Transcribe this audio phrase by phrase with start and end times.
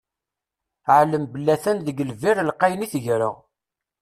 [0.99, 3.35] Ɛlem belli a-t-an deg lbir lqayen i tegreɣ.